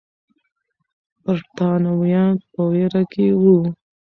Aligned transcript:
برتانويان 1.23 2.35
په 2.51 2.61
ویره 2.71 3.03
کې 3.11 3.25
وو. 3.41 3.57